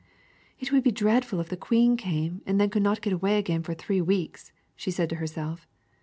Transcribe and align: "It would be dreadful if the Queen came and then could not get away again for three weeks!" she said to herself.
"It 0.59 0.71
would 0.71 0.81
be 0.83 0.89
dreadful 0.91 1.39
if 1.41 1.49
the 1.49 1.55
Queen 1.55 1.95
came 1.95 2.41
and 2.47 2.59
then 2.59 2.71
could 2.71 2.81
not 2.81 3.01
get 3.03 3.13
away 3.13 3.37
again 3.37 3.61
for 3.61 3.75
three 3.75 4.01
weeks!" 4.01 4.51
she 4.75 4.89
said 4.89 5.11
to 5.11 5.17
herself. 5.17 5.67